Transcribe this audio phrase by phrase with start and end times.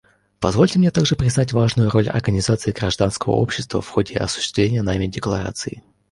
[0.39, 5.83] Позвольте мне также признать важную роль организаций гражданского общества в ходе осуществления нами Декларации.